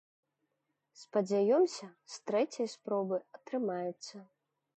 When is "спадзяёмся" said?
1.01-1.85